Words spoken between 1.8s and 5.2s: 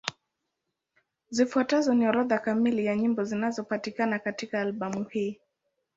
ni orodha kamili ya nyimbo zinapatikana katika albamu